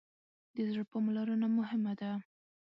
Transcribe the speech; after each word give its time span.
د 0.55 0.57
زړه 0.69 0.83
پاملرنه 0.91 1.47
مهمه 1.57 1.93
ده. 1.99 2.11